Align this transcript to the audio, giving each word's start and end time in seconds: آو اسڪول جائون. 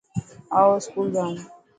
آو 0.59 0.69
اسڪول 0.79 1.07
جائون. 1.13 1.35